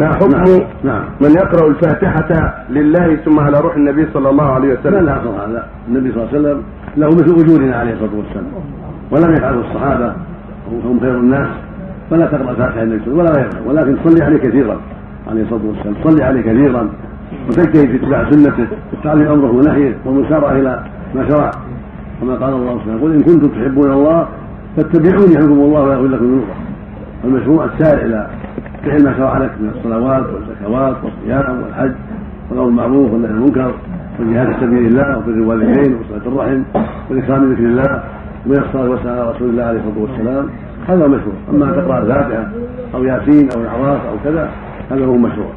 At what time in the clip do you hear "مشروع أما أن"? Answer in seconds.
41.06-41.72